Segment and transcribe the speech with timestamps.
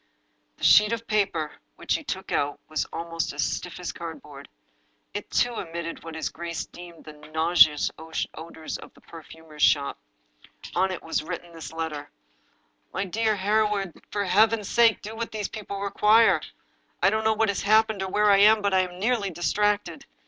[0.57, 4.49] The sheet of paper which he took out was almost as stiff as cardboard.
[5.13, 7.91] It, too, emitted what his grace deemed the nauseous
[8.35, 9.99] odors of the perfumer's shop.
[10.73, 12.09] On it was written this letter:
[12.91, 16.41] "My dear Hereward— For Heaven's sake do what these people require
[16.99, 19.29] I I don't know what has happened or where I am, but I am nearly
[19.29, 20.07] distracted!